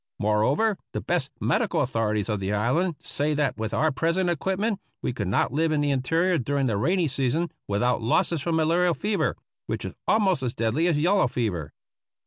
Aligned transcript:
Moreover, 0.17 0.77
the 0.93 1.01
best 1.01 1.29
medical 1.39 1.79
authorities 1.81 2.25
282 2.25 2.29
APPENDIX 2.31 2.49
C 2.49 2.49
of 2.49 2.57
the 2.57 2.67
island 2.67 2.95
say 3.03 3.33
that 3.35 3.55
with 3.59 3.71
our 3.71 3.91
present 3.91 4.31
equipment 4.31 4.81
we 5.03 5.13
could 5.13 5.27
not 5.27 5.53
live 5.53 5.71
in 5.71 5.81
the 5.81 5.91
interior 5.91 6.39
during 6.39 6.65
the 6.65 6.75
rainy 6.77 7.07
season 7.07 7.51
without 7.67 8.01
losses 8.01 8.41
from 8.41 8.55
malarial 8.55 8.95
fever, 8.95 9.35
which 9.67 9.85
is 9.85 9.93
almost 10.07 10.41
as 10.41 10.55
deadly 10.55 10.87
as 10.87 10.97
yellow 10.99 11.27
fever. 11.27 11.71